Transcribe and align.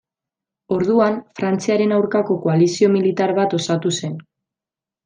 Orduan, 0.77 1.19
Frantziaren 1.41 1.95
aurkako 1.99 2.39
koalizio 2.47 2.91
militar 2.99 3.39
bat 3.43 3.57
osatu 3.61 3.97
zen. 4.03 4.19